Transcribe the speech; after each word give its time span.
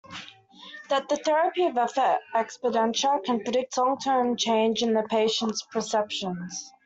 That 0.89 1.09
the 1.09 1.17
therapy 1.17 1.67
of 1.67 1.77
effort 1.77 2.21
expenditure 2.33 3.19
can 3.23 3.43
predict 3.43 3.77
long-term 3.77 4.35
change 4.35 4.81
in 4.81 4.95
the 4.95 5.03
patient's 5.03 5.61
perceptions. 5.61 6.73